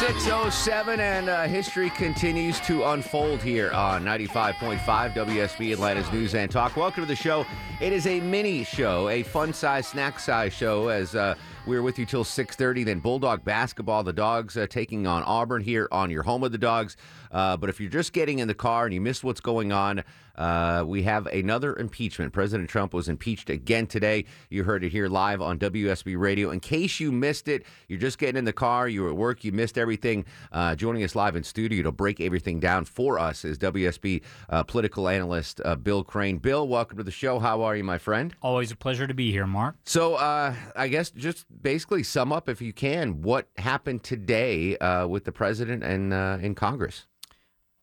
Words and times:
607 0.00 0.98
and 0.98 1.28
uh, 1.28 1.42
history 1.42 1.90
continues 1.90 2.58
to 2.60 2.84
unfold 2.84 3.42
here 3.42 3.70
on 3.72 4.02
95.5 4.02 4.78
WSB 4.80 5.72
Atlanta's 5.74 6.10
News 6.10 6.34
and 6.34 6.50
Talk. 6.50 6.76
Welcome 6.76 7.02
to 7.02 7.06
the 7.06 7.14
show. 7.14 7.44
It 7.80 7.92
is 7.92 8.06
a 8.06 8.18
mini 8.20 8.64
show, 8.64 9.10
a 9.10 9.22
fun 9.22 9.52
size, 9.52 9.86
snack 9.86 10.18
size 10.18 10.54
show 10.54 10.88
as 10.88 11.14
uh, 11.14 11.34
we're 11.70 11.82
with 11.82 12.00
you 12.00 12.04
till 12.04 12.24
6.30. 12.24 12.84
Then 12.84 12.98
Bulldog 12.98 13.44
basketball, 13.44 14.02
the 14.02 14.12
Dogs 14.12 14.56
uh, 14.56 14.66
taking 14.68 15.06
on 15.06 15.22
Auburn 15.22 15.62
here 15.62 15.86
on 15.92 16.10
your 16.10 16.24
home 16.24 16.42
of 16.42 16.50
the 16.50 16.58
Dogs. 16.58 16.96
Uh, 17.30 17.56
but 17.56 17.70
if 17.70 17.80
you're 17.80 17.88
just 17.88 18.12
getting 18.12 18.40
in 18.40 18.48
the 18.48 18.54
car 18.54 18.86
and 18.86 18.92
you 18.92 19.00
missed 19.00 19.22
what's 19.22 19.40
going 19.40 19.70
on, 19.70 20.02
uh, 20.40 20.82
we 20.86 21.02
have 21.02 21.26
another 21.26 21.76
impeachment. 21.76 22.32
President 22.32 22.68
Trump 22.68 22.94
was 22.94 23.08
impeached 23.08 23.50
again 23.50 23.86
today. 23.86 24.24
You 24.48 24.64
heard 24.64 24.82
it 24.82 24.90
here 24.90 25.06
live 25.06 25.42
on 25.42 25.58
WSB 25.58 26.18
Radio. 26.18 26.50
In 26.50 26.60
case 26.60 26.98
you 26.98 27.12
missed 27.12 27.46
it, 27.46 27.64
you're 27.88 27.98
just 27.98 28.18
getting 28.18 28.38
in 28.38 28.44
the 28.46 28.52
car, 28.52 28.88
you 28.88 29.02
were 29.02 29.10
at 29.10 29.16
work, 29.16 29.44
you 29.44 29.52
missed 29.52 29.76
everything. 29.76 30.24
Uh, 30.50 30.74
joining 30.74 31.04
us 31.04 31.14
live 31.14 31.36
in 31.36 31.44
studio 31.44 31.82
to 31.82 31.92
break 31.92 32.20
everything 32.20 32.58
down 32.58 32.86
for 32.86 33.18
us 33.18 33.44
is 33.44 33.58
WSB 33.58 34.22
uh, 34.48 34.62
political 34.62 35.08
analyst 35.08 35.60
uh, 35.64 35.76
Bill 35.76 36.02
Crane. 36.02 36.38
Bill, 36.38 36.66
welcome 36.66 36.96
to 36.96 37.04
the 37.04 37.10
show. 37.10 37.38
How 37.38 37.62
are 37.62 37.76
you, 37.76 37.84
my 37.84 37.98
friend? 37.98 38.34
Always 38.40 38.72
a 38.72 38.76
pleasure 38.76 39.06
to 39.06 39.14
be 39.14 39.30
here, 39.30 39.46
Mark. 39.46 39.76
So, 39.84 40.14
uh, 40.14 40.54
I 40.74 40.88
guess 40.88 41.10
just 41.10 41.44
basically 41.62 42.02
sum 42.02 42.32
up, 42.32 42.48
if 42.48 42.60
you 42.62 42.72
can, 42.72 43.22
what 43.22 43.48
happened 43.58 44.02
today 44.02 44.76
uh, 44.78 45.06
with 45.06 45.24
the 45.24 45.32
president 45.32 45.82
and 45.82 46.12
in 46.42 46.54
Congress 46.54 47.06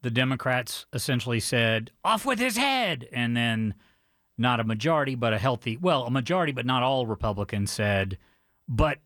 the 0.02 0.11
Democrats 0.11 0.86
essentially 0.94 1.39
said, 1.39 1.92
off 2.03 2.25
with 2.25 2.39
his 2.39 2.58
head. 2.58 3.08
And 3.11 3.36
then 3.36 3.73
not 4.38 4.59
a 4.59 4.64
majority, 4.64 5.16
but 5.16 5.33
a 5.33 5.38
healthy, 5.38 5.78
well, 5.78 6.05
a 6.05 6.11
majority, 6.11 6.52
but 6.52 6.66
not 6.66 6.83
all 6.83 7.05
Republicans 7.05 7.72
said, 7.72 8.17
but 8.67 9.00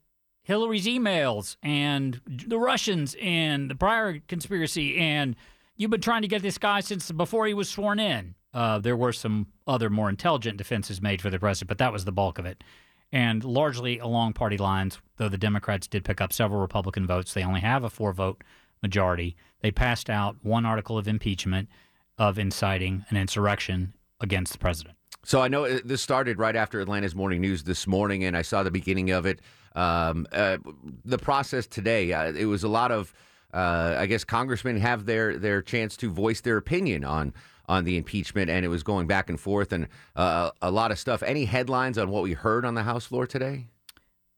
Hillary's 0.43 0.85
emails 0.85 1.55
and 1.63 2.19
the 2.27 2.59
Russians 2.59 3.15
and 3.21 3.69
the 3.69 3.75
prior 3.75 4.19
conspiracy, 4.27 4.97
and 4.97 5.35
you've 5.77 5.91
been 5.91 6.01
trying 6.01 6.23
to 6.23 6.27
get 6.27 6.41
this 6.41 6.57
guy 6.57 6.81
since 6.81 7.11
before 7.11 7.47
he 7.47 7.53
was 7.53 7.69
sworn 7.69 7.99
in. 7.99 8.35
Uh, 8.53 8.79
there 8.79 8.97
were 8.97 9.13
some 9.13 9.47
other 9.65 9.89
more 9.89 10.09
intelligent 10.09 10.57
defenses 10.57 11.01
made 11.01 11.21
for 11.21 11.29
the 11.29 11.39
president, 11.39 11.69
but 11.69 11.77
that 11.77 11.93
was 11.93 12.03
the 12.03 12.11
bulk 12.11 12.37
of 12.37 12.45
it. 12.45 12.63
And 13.11 13.43
largely 13.43 13.99
along 13.99 14.33
party 14.33 14.57
lines, 14.57 14.99
though 15.17 15.29
the 15.29 15.37
Democrats 15.37 15.87
did 15.87 16.05
pick 16.05 16.21
up 16.21 16.31
several 16.31 16.61
Republican 16.61 17.05
votes, 17.05 17.33
they 17.33 17.43
only 17.43 17.59
have 17.61 17.83
a 17.83 17.89
four 17.89 18.13
vote 18.13 18.43
majority, 18.81 19.35
they 19.61 19.71
passed 19.71 20.09
out 20.09 20.37
one 20.41 20.65
article 20.65 20.97
of 20.97 21.07
impeachment 21.07 21.69
of 22.17 22.39
inciting 22.39 23.05
an 23.09 23.17
insurrection 23.17 23.93
against 24.19 24.53
the 24.53 24.59
president. 24.59 24.95
So 25.23 25.41
I 25.41 25.49
know 25.49 25.65
uh, 25.65 25.79
this 25.85 26.01
started 26.01 26.39
right 26.39 26.55
after 26.55 26.79
Atlanta's 26.81 27.13
morning 27.15 27.41
news 27.41 27.63
this 27.63 27.85
morning, 27.85 28.23
and 28.23 28.35
I 28.35 28.41
saw 28.41 28.63
the 28.63 28.71
beginning 28.71 29.11
of 29.11 29.25
it. 29.25 29.39
Um, 29.75 30.27
uh, 30.31 30.57
the 31.05 31.17
process 31.17 31.67
today, 31.67 32.11
uh, 32.11 32.31
it 32.33 32.45
was 32.45 32.63
a 32.63 32.67
lot 32.67 32.91
of, 32.91 33.13
uh, 33.53 33.95
I 33.97 34.07
guess, 34.07 34.23
congressmen 34.23 34.77
have 34.77 35.05
their 35.05 35.37
their 35.37 35.61
chance 35.61 35.95
to 35.97 36.09
voice 36.09 36.41
their 36.41 36.57
opinion 36.57 37.03
on 37.03 37.33
on 37.71 37.85
the 37.85 37.95
impeachment, 37.95 38.49
and 38.49 38.65
it 38.65 38.67
was 38.67 38.83
going 38.83 39.07
back 39.07 39.29
and 39.29 39.39
forth 39.39 39.71
and 39.71 39.87
uh, 40.17 40.51
a 40.61 40.69
lot 40.69 40.91
of 40.91 40.99
stuff. 40.99 41.23
Any 41.23 41.45
headlines 41.45 41.97
on 41.97 42.09
what 42.09 42.21
we 42.21 42.33
heard 42.33 42.65
on 42.65 42.73
the 42.75 42.83
House 42.83 43.05
floor 43.05 43.25
today? 43.25 43.67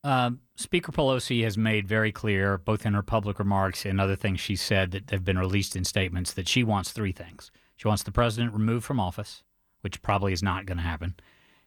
Uh, 0.03 0.31
Speaker 0.55 0.91
Pelosi 0.91 1.43
has 1.43 1.57
made 1.57 1.87
very 1.87 2.11
clear, 2.11 2.59
both 2.59 2.85
in 2.85 2.93
her 2.93 3.01
public 3.01 3.39
remarks 3.39 3.85
and 3.85 3.99
other 3.99 4.15
things 4.15 4.39
she 4.39 4.55
said 4.55 4.91
that 4.91 5.09
have 5.09 5.25
been 5.25 5.39
released 5.39 5.75
in 5.75 5.83
statements, 5.83 6.31
that 6.33 6.47
she 6.47 6.63
wants 6.63 6.91
three 6.91 7.11
things. 7.11 7.49
She 7.75 7.87
wants 7.87 8.03
the 8.03 8.11
president 8.11 8.53
removed 8.53 8.85
from 8.85 8.99
office, 8.99 9.41
which 9.81 10.03
probably 10.03 10.31
is 10.31 10.43
not 10.43 10.67
going 10.67 10.77
to 10.77 10.83
happen. 10.83 11.15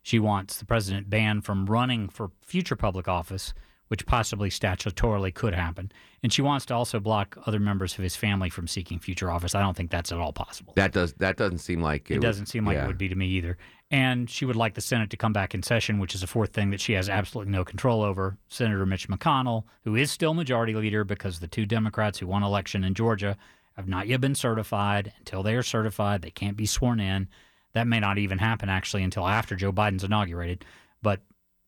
She 0.02 0.20
wants 0.20 0.58
the 0.58 0.66
president 0.66 1.10
banned 1.10 1.44
from 1.44 1.66
running 1.66 2.08
for 2.08 2.30
future 2.42 2.76
public 2.76 3.08
office, 3.08 3.54
which 3.88 4.06
possibly 4.06 4.50
statutorily 4.50 5.32
could 5.32 5.54
happen. 5.54 5.92
And 6.22 6.32
she 6.32 6.42
wants 6.42 6.66
to 6.66 6.74
also 6.74 6.98
block 6.98 7.38
other 7.46 7.60
members 7.60 7.94
of 7.96 8.02
his 8.02 8.16
family 8.16 8.50
from 8.50 8.66
seeking 8.66 8.98
future 8.98 9.30
office. 9.30 9.54
I 9.54 9.60
don't 9.60 9.76
think 9.76 9.90
that's 9.90 10.10
at 10.10 10.18
all 10.18 10.32
possible. 10.32 10.72
That 10.76 10.92
does 10.92 11.12
that 11.14 11.36
doesn't 11.36 11.58
seem 11.58 11.80
like 11.80 12.10
it, 12.10 12.16
it 12.16 12.20
doesn't 12.20 12.46
seem 12.46 12.64
like 12.64 12.76
yeah. 12.76 12.84
it 12.84 12.86
would 12.88 12.98
be 12.98 13.08
to 13.08 13.14
me 13.14 13.28
either. 13.28 13.56
And 13.90 14.28
she 14.28 14.44
would 14.44 14.56
like 14.56 14.74
the 14.74 14.80
Senate 14.80 15.10
to 15.10 15.16
come 15.16 15.32
back 15.32 15.54
in 15.54 15.62
session, 15.62 16.00
which 16.00 16.14
is 16.14 16.22
a 16.22 16.26
fourth 16.26 16.52
thing 16.52 16.70
that 16.70 16.80
she 16.80 16.94
has 16.94 17.08
absolutely 17.08 17.52
no 17.52 17.64
control 17.64 18.02
over. 18.02 18.36
Senator 18.48 18.84
Mitch 18.84 19.08
McConnell, 19.08 19.64
who 19.84 19.94
is 19.94 20.10
still 20.10 20.34
majority 20.34 20.74
leader 20.74 21.04
because 21.04 21.38
the 21.38 21.46
two 21.46 21.66
Democrats 21.66 22.18
who 22.18 22.26
won 22.26 22.42
election 22.42 22.82
in 22.82 22.94
Georgia 22.94 23.36
have 23.76 23.86
not 23.86 24.08
yet 24.08 24.20
been 24.20 24.34
certified. 24.34 25.12
Until 25.18 25.44
they 25.44 25.54
are 25.54 25.62
certified, 25.62 26.22
they 26.22 26.30
can't 26.30 26.56
be 26.56 26.66
sworn 26.66 26.98
in. 26.98 27.28
That 27.74 27.86
may 27.86 28.00
not 28.00 28.18
even 28.18 28.38
happen 28.38 28.68
actually 28.68 29.04
until 29.04 29.28
after 29.28 29.54
Joe 29.54 29.72
Biden's 29.72 30.02
inaugurated. 30.02 30.64
But 31.02 31.20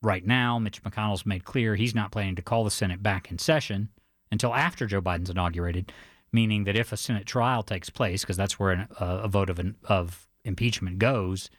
right 0.03 0.27
now, 0.27 0.59
Mitch 0.59 0.83
McConnell's 0.83 1.27
made 1.27 1.45
clear 1.45 1.75
he's 1.75 1.95
not 1.95 2.13
planning 2.13 2.37
to 2.37 2.43
call 2.43 2.65
the 2.65 2.71
Senate 2.71 3.03
back 3.03 3.31
in 3.31 3.39
session 3.39 3.89
until 4.31 4.55
after 4.55 4.87
Joe 4.87 5.01
Biden's 5.01 5.31
inaugurated, 5.31 5.93
meaning 6.33 6.65
that 6.65 6.77
if 6.77 6.93
a 6.93 6.97
Senate 6.97 7.27
trial 7.27 7.63
takes 7.63 7.91
place, 7.91 8.23
because 8.23 8.37
that's 8.37 8.59
where 8.59 8.71
an, 8.71 8.89
uh, 9.01 9.21
a 9.23 9.29
vote 9.29 9.51
of, 9.51 9.59
an, 9.59 9.77
of 9.85 10.29
impeachment 10.45 10.99
goes, 10.99 11.51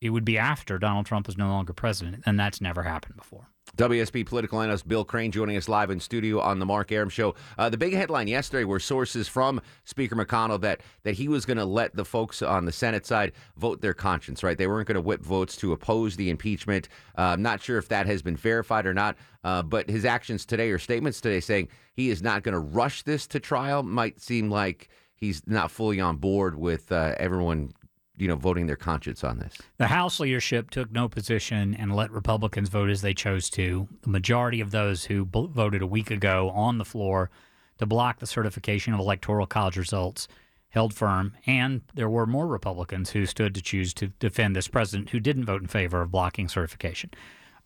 it 0.00 0.10
would 0.10 0.24
be 0.24 0.38
after 0.38 0.78
Donald 0.78 1.06
Trump 1.06 1.28
is 1.28 1.36
no 1.36 1.48
longer 1.48 1.72
president, 1.72 2.22
and 2.26 2.38
that's 2.38 2.60
never 2.60 2.82
happened 2.82 3.16
before. 3.16 3.48
WSB 3.76 4.24
political 4.24 4.60
analyst 4.60 4.86
Bill 4.86 5.04
Crane 5.04 5.32
joining 5.32 5.56
us 5.56 5.68
live 5.68 5.90
in 5.90 5.98
studio 5.98 6.38
on 6.40 6.60
the 6.60 6.66
Mark 6.66 6.92
Arum 6.92 7.08
Show. 7.08 7.34
Uh, 7.58 7.68
the 7.68 7.76
big 7.76 7.92
headline 7.92 8.28
yesterday 8.28 8.62
were 8.62 8.78
sources 8.78 9.26
from 9.26 9.60
Speaker 9.84 10.14
McConnell 10.14 10.60
that 10.60 10.80
that 11.02 11.14
he 11.14 11.26
was 11.26 11.44
going 11.44 11.56
to 11.56 11.64
let 11.64 11.96
the 11.96 12.04
folks 12.04 12.40
on 12.40 12.66
the 12.66 12.72
Senate 12.72 13.04
side 13.04 13.32
vote 13.56 13.80
their 13.80 13.94
conscience. 13.94 14.44
Right, 14.44 14.56
they 14.56 14.68
weren't 14.68 14.86
going 14.86 14.94
to 14.94 15.00
whip 15.00 15.22
votes 15.22 15.56
to 15.56 15.72
oppose 15.72 16.14
the 16.14 16.30
impeachment. 16.30 16.88
Uh, 17.18 17.22
I'm 17.22 17.42
not 17.42 17.60
sure 17.60 17.78
if 17.78 17.88
that 17.88 18.06
has 18.06 18.22
been 18.22 18.36
verified 18.36 18.86
or 18.86 18.94
not, 18.94 19.16
uh, 19.42 19.62
but 19.62 19.90
his 19.90 20.04
actions 20.04 20.46
today 20.46 20.70
or 20.70 20.78
statements 20.78 21.20
today 21.20 21.40
saying 21.40 21.68
he 21.94 22.10
is 22.10 22.22
not 22.22 22.44
going 22.44 22.52
to 22.52 22.60
rush 22.60 23.02
this 23.02 23.26
to 23.28 23.40
trial 23.40 23.82
might 23.82 24.20
seem 24.20 24.50
like 24.50 24.88
he's 25.16 25.42
not 25.46 25.70
fully 25.70 26.00
on 26.00 26.16
board 26.16 26.56
with 26.56 26.92
uh, 26.92 27.14
everyone 27.18 27.72
you 28.16 28.28
know, 28.28 28.36
voting 28.36 28.66
their 28.66 28.76
conscience 28.76 29.24
on 29.24 29.38
this. 29.38 29.58
The 29.78 29.88
House 29.88 30.20
leadership 30.20 30.70
took 30.70 30.92
no 30.92 31.08
position 31.08 31.74
and 31.74 31.94
let 31.94 32.10
Republicans 32.10 32.68
vote 32.68 32.90
as 32.90 33.02
they 33.02 33.14
chose 33.14 33.50
to. 33.50 33.88
The 34.02 34.10
majority 34.10 34.60
of 34.60 34.70
those 34.70 35.04
who 35.06 35.24
b- 35.24 35.48
voted 35.50 35.82
a 35.82 35.86
week 35.86 36.10
ago 36.10 36.50
on 36.50 36.78
the 36.78 36.84
floor 36.84 37.30
to 37.78 37.86
block 37.86 38.20
the 38.20 38.26
certification 38.26 38.94
of 38.94 39.00
electoral 39.00 39.46
college 39.46 39.76
results 39.76 40.28
held 40.68 40.92
firm, 40.92 41.36
and 41.46 41.82
there 41.94 42.08
were 42.10 42.26
more 42.26 42.48
Republicans 42.48 43.10
who 43.10 43.26
stood 43.26 43.54
to 43.54 43.62
choose 43.62 43.94
to 43.94 44.08
defend 44.08 44.56
this 44.56 44.68
president 44.68 45.10
who 45.10 45.20
didn't 45.20 45.44
vote 45.44 45.62
in 45.62 45.68
favor 45.68 46.02
of 46.02 46.10
blocking 46.10 46.48
certification. 46.48 47.10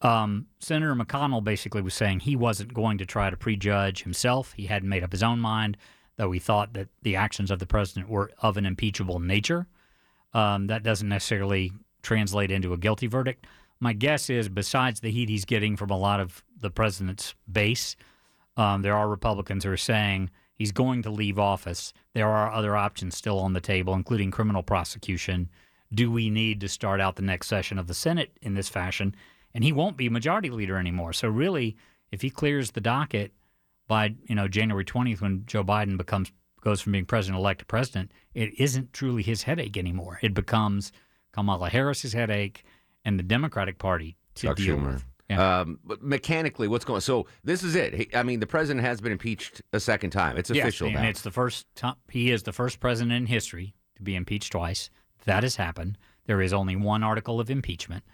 Um, 0.02 0.46
Senator 0.60 0.94
McConnell 0.94 1.42
basically 1.42 1.82
was 1.82 1.94
saying 1.94 2.20
he 2.20 2.36
wasn't 2.36 2.74
going 2.74 2.98
to 2.98 3.06
try 3.06 3.30
to 3.30 3.36
prejudge 3.36 4.02
himself. 4.02 4.52
He 4.52 4.66
hadn't 4.66 4.88
made 4.88 5.02
up 5.02 5.12
his 5.12 5.22
own 5.22 5.40
mind, 5.40 5.76
though 6.16 6.30
he 6.30 6.38
thought 6.38 6.74
that 6.74 6.88
the 7.02 7.16
actions 7.16 7.50
of 7.50 7.58
the 7.58 7.66
president 7.66 8.08
were 8.08 8.30
of 8.40 8.56
an 8.56 8.66
impeachable 8.66 9.18
nature. 9.18 9.66
Um, 10.34 10.66
that 10.66 10.82
doesn't 10.82 11.08
necessarily 11.08 11.72
translate 12.02 12.50
into 12.50 12.72
a 12.72 12.78
guilty 12.78 13.06
verdict. 13.06 13.46
My 13.80 13.92
guess 13.92 14.28
is, 14.28 14.48
besides 14.48 15.00
the 15.00 15.10
heat 15.10 15.28
he's 15.28 15.44
getting 15.44 15.76
from 15.76 15.90
a 15.90 15.98
lot 15.98 16.20
of 16.20 16.42
the 16.60 16.70
president's 16.70 17.34
base, 17.50 17.96
um, 18.56 18.82
there 18.82 18.96
are 18.96 19.08
Republicans 19.08 19.64
who 19.64 19.70
are 19.70 19.76
saying 19.76 20.30
he's 20.54 20.72
going 20.72 21.02
to 21.02 21.10
leave 21.10 21.38
office. 21.38 21.92
There 22.12 22.28
are 22.28 22.52
other 22.52 22.76
options 22.76 23.16
still 23.16 23.38
on 23.38 23.52
the 23.52 23.60
table, 23.60 23.94
including 23.94 24.30
criminal 24.30 24.62
prosecution. 24.62 25.48
Do 25.94 26.10
we 26.10 26.28
need 26.28 26.60
to 26.60 26.68
start 26.68 27.00
out 27.00 27.16
the 27.16 27.22
next 27.22 27.46
session 27.46 27.78
of 27.78 27.86
the 27.86 27.94
Senate 27.94 28.36
in 28.42 28.54
this 28.54 28.68
fashion? 28.68 29.14
And 29.54 29.62
he 29.62 29.72
won't 29.72 29.96
be 29.96 30.08
majority 30.08 30.50
leader 30.50 30.76
anymore. 30.76 31.12
So 31.12 31.28
really, 31.28 31.76
if 32.10 32.20
he 32.20 32.30
clears 32.30 32.72
the 32.72 32.80
docket 32.80 33.32
by 33.86 34.14
you 34.26 34.34
know 34.34 34.48
January 34.48 34.84
20th, 34.84 35.20
when 35.20 35.44
Joe 35.46 35.64
Biden 35.64 35.96
becomes 35.96 36.32
goes 36.60 36.80
from 36.80 36.92
being 36.92 37.04
president 37.04 37.38
elect 37.38 37.60
to 37.60 37.66
president, 37.66 38.12
it 38.34 38.58
isn't 38.58 38.92
truly 38.92 39.22
his 39.22 39.42
headache 39.42 39.76
anymore. 39.76 40.18
It 40.22 40.34
becomes 40.34 40.92
Kamala 41.32 41.68
Harris's 41.70 42.12
headache 42.12 42.64
and 43.04 43.18
the 43.18 43.22
Democratic 43.22 43.78
Party 43.78 44.16
to 44.36 44.48
Chuck 44.48 44.56
deal 44.56 44.76
Schumer. 44.76 44.94
with. 44.94 45.04
Yeah. 45.30 45.60
Um, 45.60 45.78
but 45.84 46.02
mechanically, 46.02 46.68
what's 46.68 46.84
going? 46.84 47.02
So 47.02 47.26
this 47.44 47.62
is 47.62 47.74
it. 47.74 47.94
He, 47.94 48.08
I 48.14 48.22
mean, 48.22 48.40
the 48.40 48.46
president 48.46 48.84
has 48.86 49.00
been 49.00 49.12
impeached 49.12 49.60
a 49.72 49.80
second 49.80 50.10
time. 50.10 50.38
It's 50.38 50.50
official 50.50 50.88
yes, 50.88 50.96
and 50.96 51.04
now. 51.04 51.10
it's 51.10 51.22
the 51.22 51.30
first 51.30 51.66
time 51.74 51.96
he 52.10 52.30
is 52.30 52.44
the 52.44 52.52
first 52.52 52.80
president 52.80 53.12
in 53.12 53.26
history 53.26 53.74
to 53.96 54.02
be 54.02 54.16
impeached 54.16 54.52
twice. 54.52 54.88
That 55.26 55.42
has 55.42 55.56
happened. 55.56 55.98
There 56.26 56.40
is 56.40 56.52
only 56.52 56.76
one 56.76 57.02
article 57.02 57.40
of 57.40 57.50
impeachment. 57.50 58.04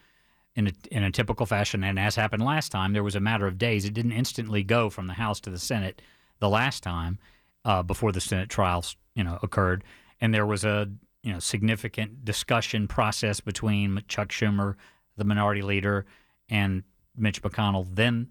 In 0.56 0.68
a, 0.68 0.72
in 0.92 1.02
a 1.02 1.10
typical 1.10 1.46
fashion, 1.46 1.82
and 1.82 1.98
as 1.98 2.14
happened 2.14 2.44
last 2.44 2.70
time, 2.70 2.92
there 2.92 3.02
was 3.02 3.16
a 3.16 3.20
matter 3.20 3.48
of 3.48 3.58
days. 3.58 3.84
It 3.84 3.92
didn't 3.92 4.12
instantly 4.12 4.62
go 4.62 4.88
from 4.88 5.08
the 5.08 5.14
House 5.14 5.40
to 5.40 5.50
the 5.50 5.58
Senate 5.58 6.00
the 6.38 6.48
last 6.48 6.84
time 6.84 7.18
uh, 7.64 7.82
before 7.82 8.12
the 8.12 8.20
Senate 8.20 8.48
trials, 8.48 8.96
you 9.14 9.24
know, 9.24 9.38
occurred, 9.42 9.84
and 10.20 10.32
there 10.32 10.46
was 10.46 10.64
a 10.64 10.90
you 11.22 11.32
know 11.32 11.38
significant 11.38 12.24
discussion 12.24 12.86
process 12.86 13.40
between 13.40 14.02
Chuck 14.08 14.28
Schumer, 14.28 14.74
the 15.16 15.24
minority 15.24 15.62
leader, 15.62 16.06
and 16.48 16.82
Mitch 17.16 17.42
McConnell, 17.42 17.86
then 17.90 18.28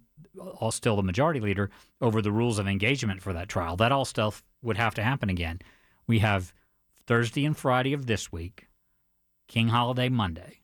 all 0.55 0.71
still 0.71 0.95
the 0.95 1.03
majority 1.03 1.39
leader, 1.39 1.69
over 2.01 2.21
the 2.21 2.31
rules 2.31 2.59
of 2.59 2.67
engagement 2.67 3.21
for 3.21 3.33
that 3.33 3.49
trial. 3.49 3.75
That 3.75 3.91
all 3.91 4.05
stuff 4.05 4.43
would 4.61 4.77
have 4.77 4.95
to 4.95 5.03
happen 5.03 5.29
again. 5.29 5.59
We 6.07 6.19
have 6.19 6.53
Thursday 7.05 7.45
and 7.45 7.55
Friday 7.55 7.93
of 7.93 8.07
this 8.07 8.31
week, 8.31 8.67
King 9.47 9.69
Holiday 9.69 10.09
Monday. 10.09 10.62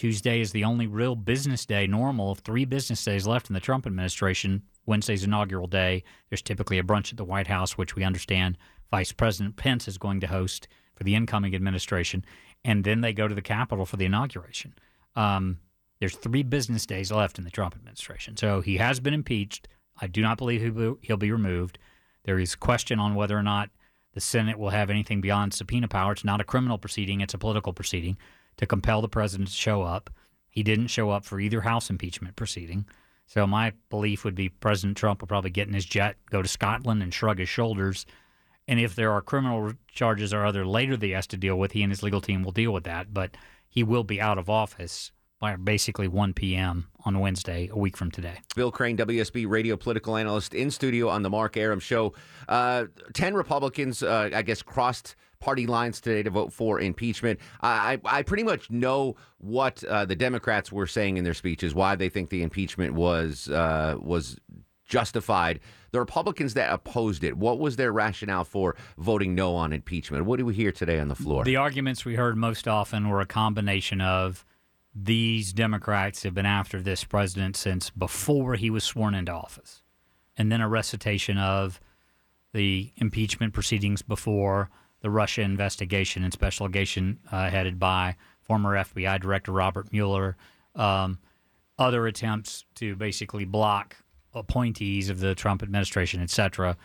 Tuesday 0.00 0.40
is 0.40 0.52
the 0.52 0.64
only 0.64 0.86
real 0.86 1.14
business 1.14 1.66
day, 1.66 1.86
normal, 1.86 2.30
of 2.30 2.38
three 2.38 2.64
business 2.64 3.04
days 3.04 3.26
left 3.26 3.50
in 3.50 3.54
the 3.54 3.60
Trump 3.60 3.86
administration. 3.86 4.62
Wednesday's 4.86 5.24
inaugural 5.24 5.66
day. 5.66 6.04
There's 6.30 6.40
typically 6.40 6.78
a 6.78 6.82
brunch 6.82 7.10
at 7.10 7.18
the 7.18 7.24
White 7.24 7.48
House, 7.48 7.76
which 7.76 7.96
we 7.96 8.02
understand 8.02 8.56
Vice 8.90 9.12
President 9.12 9.56
Pence 9.56 9.86
is 9.88 9.98
going 9.98 10.20
to 10.20 10.26
host 10.26 10.68
for 10.94 11.04
the 11.04 11.14
incoming 11.14 11.54
administration. 11.54 12.24
And 12.64 12.82
then 12.82 13.02
they 13.02 13.12
go 13.12 13.28
to 13.28 13.34
the 13.34 13.42
Capitol 13.42 13.84
for 13.84 13.98
the 13.98 14.06
inauguration. 14.06 14.72
Um, 15.16 15.58
there's 15.98 16.16
three 16.16 16.44
business 16.44 16.86
days 16.86 17.12
left 17.12 17.36
in 17.36 17.44
the 17.44 17.50
Trump 17.50 17.74
administration. 17.74 18.38
So 18.38 18.62
he 18.62 18.78
has 18.78 19.00
been 19.00 19.12
impeached. 19.12 19.68
I 20.00 20.06
do 20.06 20.22
not 20.22 20.38
believe 20.38 20.62
he'll 21.02 21.18
be, 21.18 21.30
removed. 21.30 21.78
There 22.24 22.38
is 22.38 22.54
question 22.54 22.98
on 22.98 23.16
whether 23.16 23.36
or 23.36 23.42
not 23.42 23.68
the 24.14 24.22
Senate 24.22 24.58
will 24.58 24.70
have 24.70 24.88
anything 24.88 25.20
beyond 25.20 25.52
subpoena 25.52 25.88
power. 25.88 26.12
It's 26.12 26.24
not 26.24 26.40
a 26.40 26.44
criminal 26.44 26.78
proceeding, 26.78 27.20
it's 27.20 27.34
a 27.34 27.38
political 27.38 27.74
proceeding 27.74 28.16
to 28.60 28.66
compel 28.66 29.00
the 29.00 29.08
president 29.08 29.48
to 29.48 29.54
show 29.54 29.82
up. 29.82 30.10
He 30.50 30.62
didn't 30.62 30.88
show 30.88 31.08
up 31.08 31.24
for 31.24 31.40
either 31.40 31.62
House 31.62 31.88
impeachment 31.88 32.36
proceeding. 32.36 32.84
So 33.24 33.46
my 33.46 33.72
belief 33.88 34.22
would 34.22 34.34
be 34.34 34.50
President 34.50 34.98
Trump 34.98 35.22
will 35.22 35.28
probably 35.28 35.48
get 35.48 35.66
in 35.66 35.72
his 35.72 35.86
jet, 35.86 36.16
go 36.28 36.42
to 36.42 36.48
Scotland, 36.48 37.02
and 37.02 37.12
shrug 37.14 37.38
his 37.38 37.48
shoulders. 37.48 38.04
And 38.68 38.78
if 38.78 38.94
there 38.94 39.12
are 39.12 39.22
criminal 39.22 39.72
charges 39.88 40.34
or 40.34 40.44
other 40.44 40.66
later 40.66 40.94
that 40.94 41.06
he 41.06 41.12
has 41.12 41.26
to 41.28 41.38
deal 41.38 41.58
with, 41.58 41.72
he 41.72 41.82
and 41.82 41.90
his 41.90 42.02
legal 42.02 42.20
team 42.20 42.42
will 42.42 42.52
deal 42.52 42.70
with 42.70 42.84
that. 42.84 43.14
But 43.14 43.34
he 43.66 43.82
will 43.82 44.04
be 44.04 44.20
out 44.20 44.36
of 44.36 44.50
office 44.50 45.10
basically 45.62 46.08
1 46.08 46.34
p.m. 46.34 46.88
on 47.04 47.18
Wednesday, 47.18 47.68
a 47.72 47.78
week 47.78 47.96
from 47.96 48.10
today. 48.10 48.40
Bill 48.54 48.70
Crane, 48.70 48.96
WSB 48.96 49.48
radio 49.48 49.76
political 49.76 50.16
analyst, 50.16 50.54
in 50.54 50.70
studio 50.70 51.08
on 51.08 51.22
the 51.22 51.30
Mark 51.30 51.56
Arum 51.56 51.80
Show. 51.80 52.12
Uh, 52.48 52.86
Ten 53.14 53.34
Republicans, 53.34 54.02
uh, 54.02 54.30
I 54.34 54.42
guess, 54.42 54.62
crossed 54.62 55.16
party 55.40 55.66
lines 55.66 56.00
today 56.00 56.22
to 56.22 56.30
vote 56.30 56.52
for 56.52 56.80
impeachment. 56.80 57.40
I, 57.62 57.98
I 58.04 58.22
pretty 58.22 58.42
much 58.42 58.70
know 58.70 59.16
what 59.38 59.82
uh, 59.84 60.04
the 60.04 60.14
Democrats 60.14 60.70
were 60.70 60.86
saying 60.86 61.16
in 61.16 61.24
their 61.24 61.34
speeches, 61.34 61.74
why 61.74 61.96
they 61.96 62.10
think 62.10 62.28
the 62.28 62.42
impeachment 62.42 62.94
was 62.94 63.48
uh, 63.48 63.96
was 63.98 64.38
justified. 64.86 65.60
The 65.92 66.00
Republicans 66.00 66.54
that 66.54 66.72
opposed 66.72 67.24
it, 67.24 67.36
what 67.36 67.58
was 67.58 67.76
their 67.76 67.92
rationale 67.92 68.44
for 68.44 68.76
voting 68.98 69.34
no 69.34 69.56
on 69.56 69.72
impeachment? 69.72 70.26
What 70.26 70.38
do 70.38 70.44
we 70.44 70.54
hear 70.54 70.72
today 70.72 71.00
on 71.00 71.08
the 71.08 71.14
floor? 71.14 71.44
The 71.44 71.56
arguments 71.56 72.04
we 72.04 72.16
heard 72.16 72.36
most 72.36 72.68
often 72.68 73.08
were 73.08 73.20
a 73.20 73.26
combination 73.26 74.00
of 74.00 74.44
these 74.94 75.52
Democrats 75.52 76.22
have 76.24 76.34
been 76.34 76.46
after 76.46 76.80
this 76.80 77.04
president 77.04 77.56
since 77.56 77.90
before 77.90 78.54
he 78.54 78.70
was 78.70 78.84
sworn 78.84 79.14
into 79.14 79.32
office. 79.32 79.82
And 80.36 80.50
then 80.50 80.60
a 80.60 80.68
recitation 80.68 81.38
of 81.38 81.80
the 82.52 82.92
impeachment 82.96 83.52
proceedings 83.52 84.02
before 84.02 84.70
the 85.00 85.10
Russia 85.10 85.42
investigation 85.42 86.24
and 86.24 86.32
special 86.32 86.66
investigation 86.66 87.20
uh, 87.30 87.50
headed 87.50 87.78
by 87.78 88.16
former 88.40 88.74
FBI 88.74 89.20
Director 89.20 89.52
Robert 89.52 89.92
Mueller. 89.92 90.36
Um, 90.74 91.18
other 91.78 92.06
attempts 92.06 92.64
to 92.74 92.96
basically 92.96 93.44
block 93.44 93.96
appointees 94.34 95.08
of 95.08 95.20
the 95.20 95.34
Trump 95.34 95.62
administration, 95.62 96.20
et 96.20 96.30
cetera. 96.30 96.76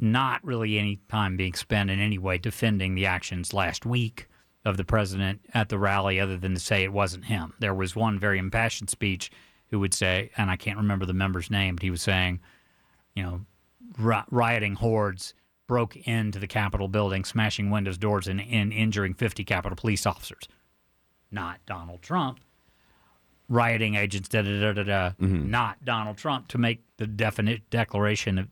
Not 0.00 0.44
really 0.44 0.78
any 0.78 1.00
time 1.08 1.36
being 1.36 1.54
spent 1.54 1.90
in 1.90 2.00
any 2.00 2.18
way 2.18 2.38
defending 2.38 2.94
the 2.94 3.06
actions 3.06 3.52
last 3.52 3.84
week 3.84 4.27
of 4.64 4.76
the 4.76 4.84
president 4.84 5.40
at 5.54 5.68
the 5.68 5.78
rally 5.78 6.20
other 6.20 6.36
than 6.36 6.54
to 6.54 6.60
say 6.60 6.82
it 6.84 6.92
wasn't 6.92 7.24
him. 7.26 7.54
There 7.58 7.74
was 7.74 7.96
one 7.96 8.18
very 8.18 8.38
impassioned 8.38 8.90
speech 8.90 9.30
who 9.68 9.80
would 9.80 9.94
say, 9.94 10.30
and 10.36 10.50
I 10.50 10.56
can't 10.56 10.76
remember 10.76 11.06
the 11.06 11.12
member's 11.12 11.50
name, 11.50 11.76
but 11.76 11.82
he 11.82 11.90
was 11.90 12.02
saying, 12.02 12.40
you 13.14 13.22
know, 13.22 13.40
rioting 14.30 14.74
hordes 14.74 15.34
broke 15.66 15.96
into 15.96 16.38
the 16.38 16.46
Capitol 16.46 16.88
building, 16.88 17.24
smashing 17.24 17.70
windows, 17.70 17.98
doors, 17.98 18.26
and, 18.26 18.40
and 18.40 18.72
injuring 18.72 19.14
50 19.14 19.44
Capitol 19.44 19.76
police 19.76 20.06
officers. 20.06 20.48
Not 21.30 21.60
Donald 21.66 22.02
Trump. 22.02 22.40
Rioting 23.48 23.94
agents, 23.94 24.28
da 24.28 24.42
da 24.42 24.60
da 24.60 24.72
da 24.72 24.82
da. 24.82 25.10
Mm-hmm. 25.20 25.50
Not 25.50 25.84
Donald 25.84 26.16
Trump 26.16 26.48
to 26.48 26.58
make 26.58 26.82
the 26.96 27.06
definite 27.06 27.68
declaration 27.70 28.38
of 28.38 28.48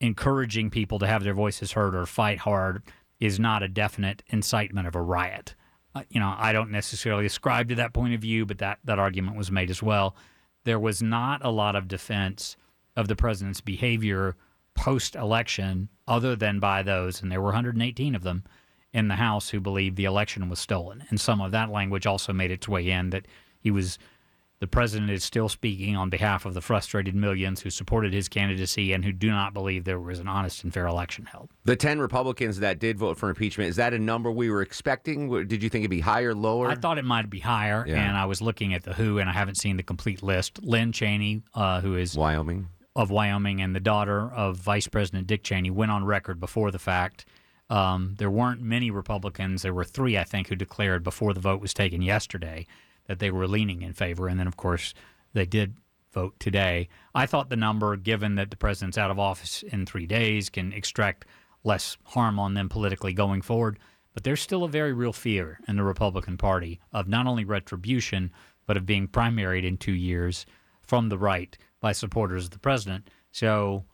encouraging 0.00 0.70
people 0.70 0.98
to 0.98 1.06
have 1.06 1.24
their 1.24 1.34
voices 1.34 1.72
heard 1.72 1.94
or 1.94 2.06
fight 2.06 2.38
hard 2.38 2.82
is 3.20 3.38
not 3.38 3.62
a 3.62 3.68
definite 3.68 4.22
incitement 4.28 4.86
of 4.86 4.94
a 4.94 5.02
riot. 5.02 5.54
Uh, 5.94 6.02
you 6.10 6.20
know, 6.20 6.34
I 6.36 6.52
don't 6.52 6.70
necessarily 6.70 7.26
ascribe 7.26 7.68
to 7.70 7.74
that 7.76 7.92
point 7.92 8.14
of 8.14 8.20
view, 8.20 8.46
but 8.46 8.58
that, 8.58 8.78
that 8.84 8.98
argument 8.98 9.36
was 9.36 9.50
made 9.50 9.70
as 9.70 9.82
well. 9.82 10.16
There 10.64 10.78
was 10.78 11.02
not 11.02 11.44
a 11.44 11.50
lot 11.50 11.76
of 11.76 11.88
defense 11.88 12.56
of 12.96 13.08
the 13.08 13.16
president's 13.16 13.60
behavior 13.60 14.36
post 14.74 15.16
election, 15.16 15.88
other 16.06 16.36
than 16.36 16.60
by 16.60 16.82
those, 16.82 17.20
and 17.20 17.32
there 17.32 17.40
were 17.40 17.46
118 17.46 18.14
of 18.14 18.22
them 18.22 18.44
in 18.92 19.08
the 19.08 19.16
House 19.16 19.50
who 19.50 19.60
believed 19.60 19.96
the 19.96 20.04
election 20.04 20.48
was 20.48 20.58
stolen. 20.58 21.04
And 21.10 21.20
some 21.20 21.40
of 21.40 21.50
that 21.52 21.70
language 21.70 22.06
also 22.06 22.32
made 22.32 22.50
its 22.50 22.68
way 22.68 22.88
in 22.88 23.10
that 23.10 23.26
he 23.58 23.70
was 23.70 23.98
the 24.60 24.66
president 24.66 25.10
is 25.10 25.22
still 25.22 25.48
speaking 25.48 25.96
on 25.96 26.10
behalf 26.10 26.44
of 26.44 26.54
the 26.54 26.60
frustrated 26.60 27.14
millions 27.14 27.60
who 27.60 27.70
supported 27.70 28.12
his 28.12 28.28
candidacy 28.28 28.92
and 28.92 29.04
who 29.04 29.12
do 29.12 29.30
not 29.30 29.54
believe 29.54 29.84
there 29.84 30.00
was 30.00 30.18
an 30.18 30.26
honest 30.26 30.64
and 30.64 30.74
fair 30.74 30.86
election 30.86 31.26
held. 31.26 31.50
The 31.64 31.76
10 31.76 32.00
Republicans 32.00 32.58
that 32.58 32.80
did 32.80 32.98
vote 32.98 33.18
for 33.18 33.28
impeachment, 33.28 33.70
is 33.70 33.76
that 33.76 33.94
a 33.94 33.98
number 33.98 34.30
we 34.32 34.50
were 34.50 34.62
expecting? 34.62 35.30
Did 35.46 35.62
you 35.62 35.68
think 35.68 35.82
it'd 35.82 35.90
be 35.90 36.00
higher, 36.00 36.30
or 36.30 36.34
lower? 36.34 36.68
I 36.68 36.74
thought 36.74 36.98
it 36.98 37.04
might 37.04 37.30
be 37.30 37.38
higher, 37.38 37.84
yeah. 37.86 38.08
and 38.08 38.16
I 38.16 38.24
was 38.24 38.42
looking 38.42 38.74
at 38.74 38.82
the 38.82 38.94
who, 38.94 39.18
and 39.18 39.30
I 39.30 39.32
haven't 39.32 39.56
seen 39.56 39.76
the 39.76 39.82
complete 39.84 40.22
list. 40.22 40.62
Lynn 40.62 40.90
Cheney, 40.92 41.42
uh, 41.54 41.80
who 41.80 41.96
is 41.96 42.16
Wyoming. 42.16 42.68
Of 42.96 43.10
Wyoming, 43.12 43.60
and 43.60 43.76
the 43.76 43.80
daughter 43.80 44.22
of 44.32 44.56
Vice 44.56 44.88
President 44.88 45.28
Dick 45.28 45.44
Cheney, 45.44 45.70
went 45.70 45.92
on 45.92 46.04
record 46.04 46.40
before 46.40 46.72
the 46.72 46.80
fact. 46.80 47.26
Um, 47.70 48.16
there 48.18 48.30
weren't 48.30 48.60
many 48.60 48.90
Republicans. 48.90 49.62
There 49.62 49.74
were 49.74 49.84
three, 49.84 50.18
I 50.18 50.24
think, 50.24 50.48
who 50.48 50.56
declared 50.56 51.04
before 51.04 51.32
the 51.32 51.40
vote 51.40 51.60
was 51.60 51.72
taken 51.72 52.02
yesterday 52.02 52.66
that 53.08 53.18
they 53.18 53.30
were 53.30 53.48
leaning 53.48 53.82
in 53.82 53.92
favor. 53.92 54.28
And 54.28 54.38
then, 54.38 54.46
of 54.46 54.56
course, 54.56 54.94
they 55.32 55.46
did 55.46 55.74
vote 56.12 56.38
today. 56.38 56.88
I 57.14 57.26
thought 57.26 57.50
the 57.50 57.56
number, 57.56 57.96
given 57.96 58.36
that 58.36 58.50
the 58.50 58.56
president's 58.56 58.98
out 58.98 59.10
of 59.10 59.18
office 59.18 59.64
in 59.64 59.84
three 59.84 60.06
days, 60.06 60.48
can 60.48 60.72
extract 60.72 61.24
less 61.64 61.96
harm 62.04 62.38
on 62.38 62.54
them 62.54 62.68
politically 62.68 63.12
going 63.12 63.42
forward. 63.42 63.78
But 64.14 64.24
there's 64.24 64.40
still 64.40 64.64
a 64.64 64.68
very 64.68 64.92
real 64.92 65.12
fear 65.12 65.60
in 65.68 65.76
the 65.76 65.82
Republican 65.82 66.36
Party 66.36 66.80
of 66.92 67.08
not 67.08 67.26
only 67.26 67.44
retribution, 67.44 68.30
but 68.66 68.76
of 68.76 68.86
being 68.86 69.08
primaried 69.08 69.64
in 69.64 69.76
two 69.76 69.92
years 69.92 70.46
from 70.82 71.08
the 71.08 71.18
right 71.18 71.56
by 71.80 71.92
supporters 71.92 72.44
of 72.44 72.50
the 72.50 72.58
president. 72.58 73.10
So 73.32 73.84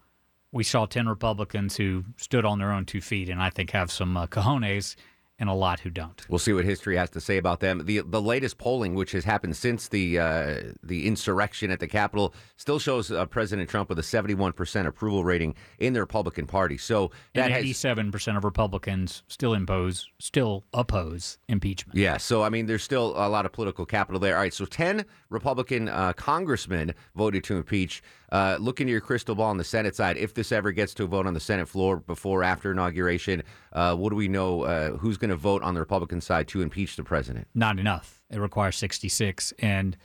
we 0.52 0.64
saw 0.64 0.86
10 0.86 1.08
Republicans 1.08 1.76
who 1.76 2.04
stood 2.16 2.44
on 2.44 2.58
their 2.58 2.72
own 2.72 2.84
two 2.84 3.00
feet 3.00 3.28
and 3.28 3.42
I 3.42 3.50
think 3.50 3.70
have 3.70 3.90
some 3.90 4.16
uh, 4.16 4.26
cojones 4.26 4.94
and 5.38 5.48
a 5.48 5.52
lot 5.52 5.80
who 5.80 5.90
don't. 5.90 6.24
We'll 6.28 6.38
see 6.38 6.52
what 6.52 6.64
history 6.64 6.96
has 6.96 7.10
to 7.10 7.20
say 7.20 7.38
about 7.38 7.60
them. 7.60 7.84
The 7.84 8.00
the 8.00 8.22
latest 8.22 8.58
polling, 8.58 8.94
which 8.94 9.12
has 9.12 9.24
happened 9.24 9.56
since 9.56 9.88
the 9.88 10.18
uh, 10.18 10.54
the 10.82 11.06
insurrection 11.06 11.70
at 11.70 11.80
the 11.80 11.88
Capitol, 11.88 12.34
still 12.56 12.78
shows 12.78 13.10
uh, 13.10 13.26
President 13.26 13.68
Trump 13.68 13.88
with 13.88 13.98
a 13.98 14.02
71 14.02 14.52
percent 14.52 14.86
approval 14.86 15.24
rating 15.24 15.54
in 15.78 15.92
the 15.92 16.00
Republican 16.00 16.46
Party. 16.46 16.78
So 16.78 17.10
that 17.34 17.50
87 17.50 18.12
percent 18.12 18.36
of 18.36 18.44
Republicans 18.44 19.22
still 19.26 19.54
impose, 19.54 20.08
still 20.20 20.64
oppose 20.72 21.38
impeachment. 21.48 21.98
Yeah. 21.98 22.16
So 22.16 22.42
I 22.42 22.48
mean, 22.48 22.66
there's 22.66 22.84
still 22.84 23.14
a 23.16 23.28
lot 23.28 23.44
of 23.44 23.52
political 23.52 23.86
capital 23.86 24.20
there. 24.20 24.36
All 24.36 24.42
right. 24.42 24.54
So 24.54 24.64
10 24.64 25.04
Republican 25.30 25.88
uh, 25.88 26.12
congressmen 26.12 26.94
voted 27.16 27.44
to 27.44 27.56
impeach. 27.56 28.02
Uh, 28.30 28.56
look 28.58 28.80
into 28.80 28.90
your 28.90 29.00
crystal 29.00 29.36
ball 29.36 29.50
on 29.50 29.58
the 29.58 29.64
Senate 29.64 29.94
side. 29.94 30.16
If 30.16 30.34
this 30.34 30.50
ever 30.50 30.72
gets 30.72 30.92
to 30.94 31.04
a 31.04 31.06
vote 31.06 31.26
on 31.26 31.34
the 31.34 31.40
Senate 31.40 31.68
floor 31.68 31.98
before 31.98 32.42
after 32.42 32.72
inauguration, 32.72 33.44
uh, 33.72 33.94
what 33.94 34.10
do 34.10 34.16
we 34.16 34.26
know? 34.26 34.62
Uh, 34.62 34.96
who's 34.96 35.16
going 35.16 35.30
to 35.30 35.33
vote 35.36 35.62
on 35.62 35.74
the 35.74 35.80
Republican 35.80 36.20
side 36.20 36.48
to 36.48 36.62
impeach 36.62 36.96
the 36.96 37.04
president? 37.04 37.48
Not 37.54 37.78
enough. 37.78 38.22
It 38.30 38.38
requires 38.38 38.76
66, 38.76 39.52
and 39.58 39.96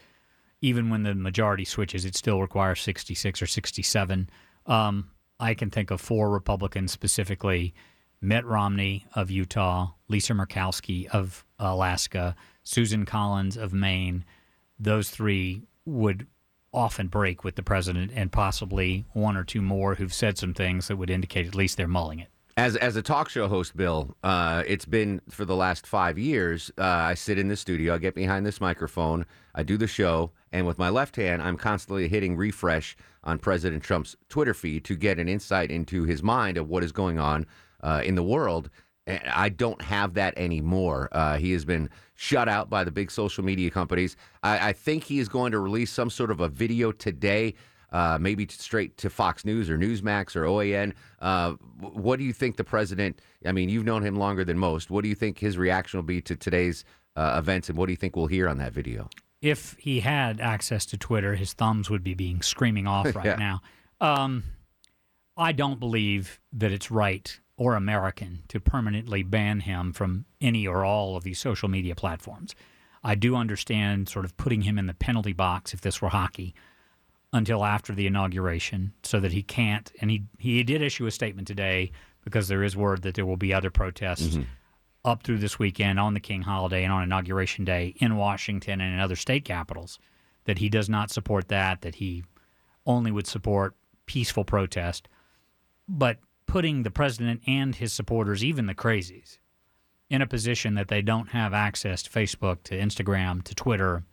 even 0.61 0.89
when 0.89 1.03
the 1.03 1.15
majority 1.15 1.65
switches, 1.65 2.05
it 2.05 2.15
still 2.15 2.41
requires 2.41 2.81
66 2.81 3.41
or 3.41 3.47
67. 3.47 4.29
Um, 4.65 5.11
I 5.39 5.53
can 5.53 5.69
think 5.69 5.91
of 5.91 6.01
four 6.01 6.29
Republicans 6.29 6.91
specifically: 6.91 7.73
Mitt 8.21 8.45
Romney 8.45 9.05
of 9.15 9.31
Utah, 9.31 9.91
Lisa 10.07 10.33
Murkowski 10.33 11.07
of 11.07 11.45
Alaska, 11.57 12.35
Susan 12.63 13.05
Collins 13.05 13.57
of 13.57 13.73
Maine. 13.73 14.25
Those 14.77 15.09
three 15.09 15.63
would 15.85 16.27
often 16.73 17.07
break 17.07 17.43
with 17.43 17.55
the 17.55 17.63
president 17.63 18.11
and 18.13 18.31
possibly 18.31 19.05
one 19.13 19.35
or 19.35 19.43
two 19.43 19.61
more 19.61 19.95
who've 19.95 20.13
said 20.13 20.37
some 20.37 20.53
things 20.53 20.87
that 20.87 20.97
would 20.97 21.09
indicate 21.09 21.47
at 21.47 21.55
least 21.55 21.77
they're 21.77 21.87
mulling 21.87 22.19
it. 22.19 22.29
As 22.59 22.75
as 22.75 22.97
a 22.97 23.01
talk 23.01 23.29
show 23.29 23.47
host, 23.47 23.77
Bill, 23.77 24.13
uh, 24.21 24.63
it's 24.67 24.83
been 24.83 25.21
for 25.29 25.45
the 25.45 25.55
last 25.55 25.87
five 25.87 26.19
years. 26.19 26.69
Uh, 26.77 26.83
I 26.83 27.13
sit 27.13 27.39
in 27.39 27.47
the 27.47 27.55
studio, 27.55 27.95
I 27.95 27.99
get 27.99 28.15
behind 28.15 28.45
this 28.45 28.59
microphone, 28.59 29.25
I 29.55 29.63
do 29.63 29.77
the 29.77 29.87
show, 29.87 30.31
and 30.51 30.67
with 30.67 30.77
my 30.77 30.89
left 30.89 31.15
hand, 31.15 31.41
I'm 31.41 31.55
constantly 31.55 32.09
hitting 32.09 32.35
refresh 32.35 32.97
on 33.23 33.39
President 33.39 33.81
Trump's 33.81 34.17
Twitter 34.27 34.53
feed 34.53 34.83
to 34.83 34.97
get 34.97 35.19
an 35.19 35.29
insight 35.29 35.71
into 35.71 36.03
his 36.03 36.21
mind 36.21 36.57
of 36.57 36.67
what 36.67 36.83
is 36.83 36.91
going 36.91 37.17
on 37.17 37.45
uh, 37.81 38.01
in 38.03 38.15
the 38.15 38.23
world. 38.23 38.69
And 39.07 39.21
I 39.33 39.47
don't 39.47 39.81
have 39.81 40.15
that 40.15 40.37
anymore. 40.37 41.07
Uh, 41.13 41.37
he 41.37 41.53
has 41.53 41.63
been 41.63 41.89
shut 42.15 42.49
out 42.49 42.69
by 42.69 42.83
the 42.83 42.91
big 42.91 43.09
social 43.09 43.41
media 43.45 43.69
companies. 43.69 44.17
I, 44.43 44.69
I 44.71 44.73
think 44.73 45.05
he 45.05 45.19
is 45.19 45.29
going 45.29 45.53
to 45.53 45.59
release 45.59 45.93
some 45.93 46.09
sort 46.09 46.29
of 46.29 46.41
a 46.41 46.49
video 46.49 46.91
today 46.91 47.55
uh, 47.91 48.17
maybe 48.19 48.47
straight 48.49 48.97
to 48.97 49.09
Fox 49.09 49.45
News 49.45 49.69
or 49.69 49.77
Newsmax 49.77 50.35
or 50.35 50.43
OAN. 50.43 50.93
Uh, 51.19 51.53
what 51.79 52.19
do 52.19 52.25
you 52.25 52.33
think 52.33 52.57
the 52.57 52.63
president? 52.63 53.21
I 53.45 53.51
mean, 53.51 53.69
you've 53.69 53.85
known 53.85 54.03
him 54.03 54.15
longer 54.15 54.45
than 54.45 54.57
most. 54.57 54.89
What 54.89 55.03
do 55.03 55.09
you 55.09 55.15
think 55.15 55.39
his 55.39 55.57
reaction 55.57 55.97
will 55.97 56.03
be 56.03 56.21
to 56.21 56.35
today's 56.35 56.85
uh, 57.15 57.35
events, 57.37 57.69
and 57.69 57.77
what 57.77 57.87
do 57.87 57.93
you 57.93 57.97
think 57.97 58.15
we'll 58.15 58.27
hear 58.27 58.47
on 58.47 58.57
that 58.57 58.73
video? 58.73 59.09
If 59.41 59.75
he 59.79 60.01
had 60.01 60.41
access 60.41 60.85
to 60.87 60.97
Twitter, 60.97 61.35
his 61.35 61.53
thumbs 61.53 61.89
would 61.89 62.03
be 62.03 62.13
being 62.13 62.41
screaming 62.41 62.87
off 62.87 63.05
right 63.15 63.25
yeah. 63.25 63.35
now. 63.35 63.61
Um, 64.01 64.43
I 65.37 65.51
don't 65.51 65.79
believe 65.79 66.39
that 66.53 66.71
it's 66.71 66.91
right 66.91 67.39
or 67.55 67.75
American 67.75 68.43
to 68.47 68.59
permanently 68.59 69.23
ban 69.23 69.61
him 69.61 69.91
from 69.93 70.25
any 70.39 70.65
or 70.67 70.85
all 70.85 71.15
of 71.15 71.23
these 71.23 71.39
social 71.39 71.69
media 71.69 71.95
platforms. 71.95 72.55
I 73.03 73.15
do 73.15 73.35
understand 73.35 74.09
sort 74.09 74.25
of 74.25 74.35
putting 74.37 74.61
him 74.61 74.77
in 74.77 74.87
the 74.87 74.93
penalty 74.93 75.33
box 75.33 75.73
if 75.73 75.81
this 75.81 76.01
were 76.01 76.09
hockey 76.09 76.53
until 77.31 77.63
after 77.63 77.93
the 77.93 78.07
inauguration 78.07 78.93
so 79.03 79.19
that 79.19 79.31
he 79.31 79.43
can't. 79.43 79.91
And 80.01 80.09
he, 80.09 80.23
he 80.37 80.63
did 80.63 80.81
issue 80.81 81.05
a 81.05 81.11
statement 81.11 81.47
today 81.47 81.91
because 82.23 82.47
there 82.47 82.63
is 82.63 82.75
word 82.75 83.03
that 83.03 83.15
there 83.15 83.25
will 83.25 83.37
be 83.37 83.53
other 83.53 83.69
protests 83.69 84.35
mm-hmm. 84.35 84.43
up 85.05 85.23
through 85.23 85.37
this 85.37 85.59
weekend 85.59 85.99
on 85.99 86.13
the 86.13 86.19
King 86.19 86.41
holiday 86.41 86.83
and 86.83 86.91
on 86.91 87.03
Inauguration 87.03 87.65
Day 87.65 87.93
in 87.97 88.17
Washington 88.17 88.81
and 88.81 88.93
in 88.93 88.99
other 88.99 89.15
state 89.15 89.45
capitals. 89.45 89.99
That 90.45 90.57
he 90.57 90.69
does 90.69 90.89
not 90.89 91.11
support 91.11 91.49
that, 91.49 91.81
that 91.81 91.95
he 91.95 92.23
only 92.85 93.11
would 93.11 93.27
support 93.27 93.75
peaceful 94.07 94.43
protest. 94.43 95.07
But 95.87 96.17
putting 96.47 96.81
the 96.81 96.89
president 96.89 97.41
and 97.45 97.75
his 97.75 97.93
supporters, 97.93 98.43
even 98.43 98.65
the 98.65 98.73
crazies, 98.73 99.37
in 100.09 100.23
a 100.23 100.27
position 100.27 100.73
that 100.73 100.87
they 100.87 101.03
don't 101.03 101.29
have 101.29 101.53
access 101.53 102.01
to 102.01 102.09
Facebook, 102.09 102.63
to 102.63 102.75
Instagram, 102.75 103.43
to 103.43 103.53
Twitter, 103.53 104.03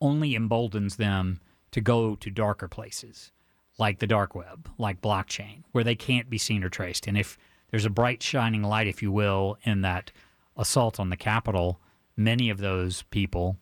only 0.00 0.34
emboldens 0.34 0.96
them 0.96 1.40
to 1.70 1.80
go 1.80 2.14
to 2.16 2.30
darker 2.30 2.68
places 2.68 3.32
like 3.78 4.00
the 4.00 4.06
dark 4.06 4.34
web, 4.34 4.68
like 4.76 5.00
blockchain, 5.00 5.62
where 5.72 5.84
they 5.84 5.94
can't 5.94 6.28
be 6.28 6.38
seen 6.38 6.64
or 6.64 6.68
traced. 6.68 7.06
And 7.06 7.16
if 7.16 7.38
there's 7.70 7.84
a 7.84 7.90
bright 7.90 8.22
shining 8.22 8.62
light, 8.62 8.86
if 8.86 9.02
you 9.02 9.12
will, 9.12 9.56
in 9.62 9.82
that 9.82 10.10
assault 10.56 10.98
on 10.98 11.10
the 11.10 11.16
Capitol, 11.16 11.80
many 12.16 12.50
of 12.50 12.58
those 12.58 13.02
people 13.10 13.56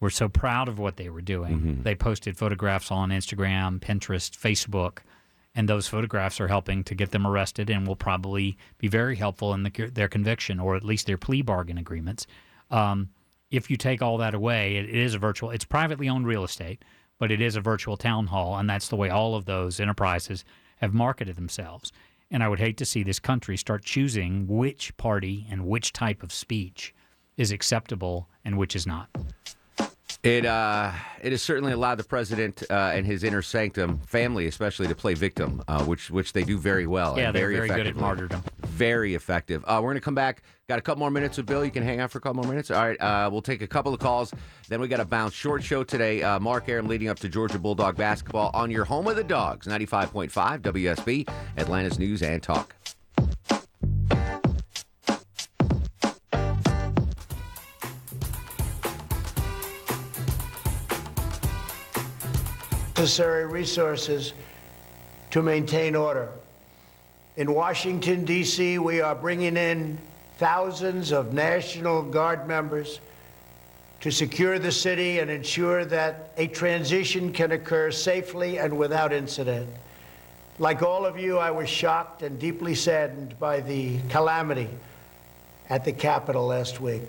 were 0.00 0.10
so 0.10 0.28
proud 0.28 0.68
of 0.68 0.78
what 0.78 0.96
they 0.96 1.10
were 1.10 1.20
doing. 1.20 1.60
Mm-hmm. 1.60 1.82
They 1.82 1.94
posted 1.94 2.36
photographs 2.36 2.90
on 2.90 3.10
Instagram, 3.10 3.78
Pinterest, 3.78 4.36
Facebook, 4.36 4.98
and 5.54 5.68
those 5.68 5.86
photographs 5.86 6.40
are 6.40 6.48
helping 6.48 6.82
to 6.84 6.94
get 6.94 7.10
them 7.10 7.26
arrested 7.26 7.68
and 7.68 7.86
will 7.86 7.94
probably 7.94 8.56
be 8.78 8.88
very 8.88 9.16
helpful 9.16 9.52
in 9.52 9.64
the, 9.64 9.90
their 9.92 10.08
conviction 10.08 10.58
or 10.58 10.76
at 10.76 10.84
least 10.84 11.06
their 11.06 11.18
plea 11.18 11.42
bargain 11.42 11.78
agreements. 11.78 12.26
Um, 12.70 13.10
if 13.50 13.70
you 13.70 13.76
take 13.76 14.00
all 14.00 14.16
that 14.16 14.32
away, 14.34 14.76
it, 14.76 14.86
it 14.86 14.96
is 14.96 15.14
a 15.14 15.18
virtual, 15.18 15.50
it's 15.50 15.64
privately 15.64 16.08
owned 16.08 16.26
real 16.26 16.42
estate 16.42 16.82
but 17.22 17.30
it 17.30 17.40
is 17.40 17.54
a 17.54 17.60
virtual 17.60 17.96
town 17.96 18.26
hall, 18.26 18.56
and 18.56 18.68
that's 18.68 18.88
the 18.88 18.96
way 18.96 19.08
all 19.08 19.36
of 19.36 19.44
those 19.44 19.78
enterprises 19.78 20.44
have 20.78 20.92
marketed 20.92 21.36
themselves. 21.36 21.92
And 22.32 22.42
I 22.42 22.48
would 22.48 22.58
hate 22.58 22.76
to 22.78 22.84
see 22.84 23.04
this 23.04 23.20
country 23.20 23.56
start 23.56 23.84
choosing 23.84 24.48
which 24.48 24.96
party 24.96 25.46
and 25.48 25.64
which 25.64 25.92
type 25.92 26.24
of 26.24 26.32
speech 26.32 26.92
is 27.36 27.52
acceptable 27.52 28.28
and 28.44 28.58
which 28.58 28.74
is 28.74 28.88
not. 28.88 29.08
It 30.24 30.44
uh, 30.44 30.90
it 31.22 31.30
has 31.30 31.42
certainly 31.42 31.70
allowed 31.70 31.98
the 31.98 32.04
president 32.04 32.64
uh, 32.68 32.90
and 32.92 33.06
his 33.06 33.22
inner 33.22 33.40
sanctum 33.40 33.98
family, 34.00 34.48
especially, 34.48 34.88
to 34.88 34.94
play 34.96 35.14
victim, 35.14 35.62
uh, 35.68 35.84
which 35.84 36.10
which 36.10 36.32
they 36.32 36.42
do 36.42 36.58
very 36.58 36.88
well. 36.88 37.16
Yeah, 37.16 37.30
they're 37.30 37.50
very, 37.50 37.68
very 37.68 37.84
good 37.84 37.86
at 37.86 37.94
martyrdom. 37.94 38.42
Very 38.82 39.14
effective. 39.14 39.62
Uh, 39.64 39.78
we're 39.80 39.90
going 39.90 39.94
to 39.94 40.00
come 40.00 40.16
back. 40.16 40.42
Got 40.68 40.80
a 40.80 40.82
couple 40.82 40.98
more 40.98 41.10
minutes 41.12 41.36
with 41.36 41.46
Bill. 41.46 41.64
You 41.64 41.70
can 41.70 41.84
hang 41.84 42.00
out 42.00 42.10
for 42.10 42.18
a 42.18 42.20
couple 42.20 42.42
more 42.42 42.50
minutes. 42.50 42.68
All 42.68 42.84
right, 42.84 43.00
uh, 43.00 43.30
we'll 43.30 43.40
take 43.40 43.62
a 43.62 43.66
couple 43.68 43.94
of 43.94 44.00
calls. 44.00 44.34
Then 44.68 44.80
we 44.80 44.88
got 44.88 44.98
a 44.98 45.04
bounce 45.04 45.34
short 45.34 45.62
show 45.62 45.84
today. 45.84 46.20
Uh, 46.20 46.40
Mark 46.40 46.68
Arum 46.68 46.88
leading 46.88 47.08
up 47.08 47.20
to 47.20 47.28
Georgia 47.28 47.60
Bulldog 47.60 47.96
basketball 47.96 48.50
on 48.54 48.72
your 48.72 48.84
home 48.84 49.06
of 49.06 49.14
the 49.14 49.22
dogs, 49.22 49.68
ninety 49.68 49.86
five 49.86 50.10
point 50.10 50.32
five 50.32 50.62
WSB, 50.62 51.28
Atlanta's 51.56 52.00
News 52.00 52.22
and 52.22 52.42
Talk. 52.42 52.74
necessary 62.98 63.46
resources 63.46 64.32
to 65.30 65.40
maintain 65.40 65.94
order. 65.94 66.32
In 67.34 67.54
Washington, 67.54 68.26
D.C., 68.26 68.78
we 68.78 69.00
are 69.00 69.14
bringing 69.14 69.56
in 69.56 69.96
thousands 70.36 71.12
of 71.12 71.32
National 71.32 72.02
Guard 72.02 72.46
members 72.46 73.00
to 74.02 74.10
secure 74.10 74.58
the 74.58 74.70
city 74.70 75.18
and 75.18 75.30
ensure 75.30 75.86
that 75.86 76.32
a 76.36 76.48
transition 76.48 77.32
can 77.32 77.52
occur 77.52 77.90
safely 77.90 78.58
and 78.58 78.76
without 78.76 79.14
incident. 79.14 79.66
Like 80.58 80.82
all 80.82 81.06
of 81.06 81.18
you, 81.18 81.38
I 81.38 81.50
was 81.50 81.70
shocked 81.70 82.20
and 82.20 82.38
deeply 82.38 82.74
saddened 82.74 83.38
by 83.38 83.60
the 83.60 83.98
calamity 84.10 84.68
at 85.70 85.86
the 85.86 85.92
Capitol 85.92 86.48
last 86.48 86.82
week. 86.82 87.08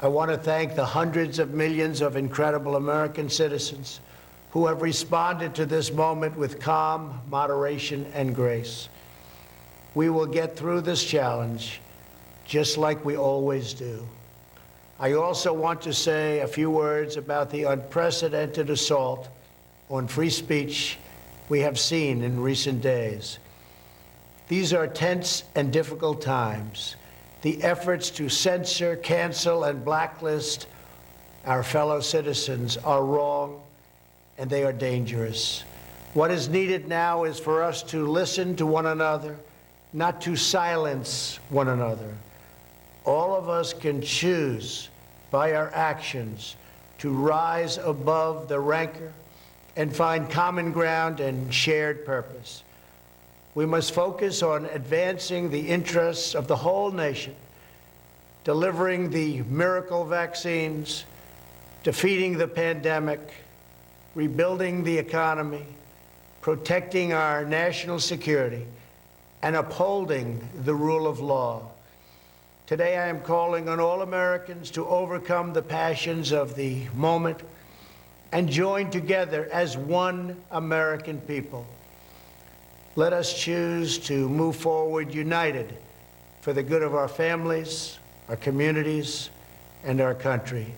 I 0.00 0.08
want 0.08 0.30
to 0.30 0.38
thank 0.38 0.76
the 0.76 0.86
hundreds 0.86 1.38
of 1.38 1.52
millions 1.52 2.00
of 2.00 2.16
incredible 2.16 2.76
American 2.76 3.28
citizens 3.28 4.00
who 4.52 4.66
have 4.66 4.80
responded 4.80 5.54
to 5.56 5.66
this 5.66 5.92
moment 5.92 6.38
with 6.38 6.58
calm, 6.58 7.20
moderation, 7.28 8.06
and 8.14 8.34
grace. 8.34 8.88
We 9.96 10.10
will 10.10 10.26
get 10.26 10.58
through 10.58 10.82
this 10.82 11.02
challenge 11.02 11.80
just 12.44 12.76
like 12.76 13.02
we 13.02 13.16
always 13.16 13.72
do. 13.72 14.06
I 15.00 15.14
also 15.14 15.54
want 15.54 15.80
to 15.82 15.94
say 15.94 16.40
a 16.40 16.46
few 16.46 16.70
words 16.70 17.16
about 17.16 17.48
the 17.48 17.62
unprecedented 17.62 18.68
assault 18.68 19.26
on 19.88 20.06
free 20.06 20.28
speech 20.28 20.98
we 21.48 21.60
have 21.60 21.78
seen 21.78 22.20
in 22.20 22.42
recent 22.42 22.82
days. 22.82 23.38
These 24.48 24.74
are 24.74 24.86
tense 24.86 25.44
and 25.54 25.72
difficult 25.72 26.20
times. 26.20 26.96
The 27.40 27.62
efforts 27.62 28.10
to 28.10 28.28
censor, 28.28 28.96
cancel, 28.96 29.64
and 29.64 29.82
blacklist 29.82 30.66
our 31.46 31.62
fellow 31.62 32.00
citizens 32.00 32.76
are 32.76 33.02
wrong 33.02 33.62
and 34.36 34.50
they 34.50 34.62
are 34.62 34.74
dangerous. 34.74 35.64
What 36.12 36.30
is 36.30 36.50
needed 36.50 36.86
now 36.86 37.24
is 37.24 37.40
for 37.40 37.62
us 37.62 37.82
to 37.84 38.06
listen 38.06 38.56
to 38.56 38.66
one 38.66 38.84
another, 38.84 39.38
not 39.92 40.20
to 40.22 40.36
silence 40.36 41.38
one 41.48 41.68
another. 41.68 42.14
All 43.04 43.34
of 43.34 43.48
us 43.48 43.72
can 43.72 44.02
choose 44.02 44.88
by 45.30 45.54
our 45.54 45.70
actions 45.72 46.56
to 46.98 47.10
rise 47.10 47.78
above 47.78 48.48
the 48.48 48.58
rancor 48.58 49.12
and 49.76 49.94
find 49.94 50.30
common 50.30 50.72
ground 50.72 51.20
and 51.20 51.52
shared 51.52 52.04
purpose. 52.04 52.62
We 53.54 53.66
must 53.66 53.92
focus 53.92 54.42
on 54.42 54.66
advancing 54.66 55.50
the 55.50 55.68
interests 55.68 56.34
of 56.34 56.46
the 56.46 56.56
whole 56.56 56.90
nation, 56.90 57.34
delivering 58.44 59.10
the 59.10 59.42
miracle 59.42 60.04
vaccines, 60.04 61.04
defeating 61.82 62.38
the 62.38 62.48
pandemic 62.48 63.20
rebuilding 64.16 64.82
the 64.82 64.96
economy, 64.96 65.64
protecting 66.40 67.12
our 67.12 67.44
national 67.44 68.00
security, 68.00 68.66
and 69.46 69.54
upholding 69.54 70.40
the 70.64 70.74
rule 70.74 71.06
of 71.06 71.20
law. 71.20 71.62
Today, 72.66 72.96
I 72.96 73.06
am 73.06 73.20
calling 73.20 73.68
on 73.68 73.78
all 73.78 74.02
Americans 74.02 74.72
to 74.72 74.84
overcome 74.84 75.52
the 75.52 75.62
passions 75.62 76.32
of 76.32 76.56
the 76.56 76.82
moment 76.96 77.38
and 78.32 78.48
join 78.48 78.90
together 78.90 79.48
as 79.52 79.76
one 79.76 80.36
American 80.50 81.20
people. 81.20 81.64
Let 82.96 83.12
us 83.12 83.32
choose 83.40 83.98
to 84.08 84.28
move 84.28 84.56
forward 84.56 85.14
united 85.14 85.76
for 86.40 86.52
the 86.52 86.64
good 86.64 86.82
of 86.82 86.96
our 86.96 87.06
families, 87.06 88.00
our 88.28 88.34
communities, 88.34 89.30
and 89.84 90.00
our 90.00 90.14
country. 90.14 90.74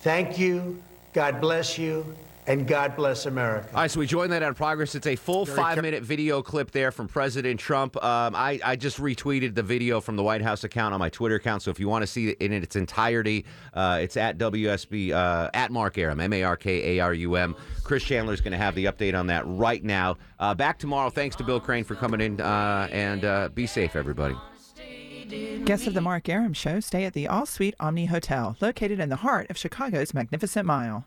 Thank 0.00 0.40
you. 0.40 0.82
God 1.12 1.40
bless 1.40 1.78
you 1.78 2.16
and 2.46 2.66
God 2.66 2.96
bless 2.96 3.26
America. 3.26 3.68
All 3.74 3.82
right, 3.82 3.90
so 3.90 4.00
we 4.00 4.06
joined 4.06 4.32
that 4.32 4.42
on 4.42 4.54
progress. 4.54 4.94
It's 4.94 5.06
a 5.06 5.16
full 5.16 5.46
five 5.46 5.80
minute 5.80 6.02
video 6.02 6.42
clip 6.42 6.70
there 6.70 6.90
from 6.90 7.08
President 7.08 7.60
Trump. 7.60 7.96
Um, 8.02 8.34
I, 8.34 8.58
I 8.64 8.76
just 8.76 8.98
retweeted 8.98 9.54
the 9.54 9.62
video 9.62 10.00
from 10.00 10.16
the 10.16 10.22
White 10.22 10.42
House 10.42 10.64
account 10.64 10.94
on 10.94 11.00
my 11.00 11.08
Twitter 11.08 11.36
account. 11.36 11.62
So 11.62 11.70
if 11.70 11.78
you 11.78 11.88
want 11.88 12.02
to 12.02 12.06
see 12.06 12.30
it 12.30 12.38
in 12.38 12.52
its 12.52 12.76
entirety, 12.76 13.44
uh, 13.74 13.98
it's 14.02 14.16
at 14.16 14.38
WSB, 14.38 15.12
uh, 15.12 15.50
at 15.54 15.70
Mark 15.70 15.98
Arum, 15.98 16.20
M 16.20 16.32
A 16.32 16.42
R 16.42 16.56
K 16.56 16.96
A 16.96 17.00
R 17.00 17.14
U 17.14 17.36
M. 17.36 17.54
Chris 17.84 18.02
Chandler 18.02 18.34
is 18.34 18.40
going 18.40 18.52
to 18.52 18.58
have 18.58 18.74
the 18.74 18.86
update 18.86 19.18
on 19.18 19.26
that 19.28 19.44
right 19.46 19.84
now. 19.84 20.16
Uh, 20.38 20.54
back 20.54 20.78
tomorrow. 20.78 21.10
Thanks 21.10 21.36
to 21.36 21.44
Bill 21.44 21.60
Crane 21.60 21.84
for 21.84 21.94
coming 21.94 22.20
in, 22.20 22.40
uh, 22.40 22.88
and 22.90 23.24
uh, 23.24 23.48
be 23.50 23.66
safe, 23.66 23.94
everybody. 23.96 24.34
Guests 25.64 25.86
of 25.86 25.94
the 25.94 26.00
Mark 26.00 26.28
Arum 26.28 26.52
Show 26.52 26.80
stay 26.80 27.04
at 27.04 27.14
the 27.14 27.26
All 27.26 27.46
Suite 27.46 27.74
Omni 27.80 28.06
Hotel, 28.06 28.56
located 28.60 29.00
in 29.00 29.08
the 29.08 29.16
heart 29.16 29.48
of 29.48 29.56
Chicago's 29.56 30.12
Magnificent 30.12 30.66
Mile. 30.66 31.06